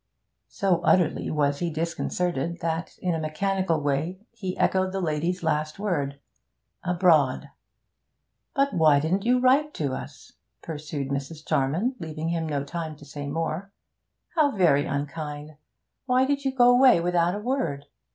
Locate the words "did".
16.25-16.45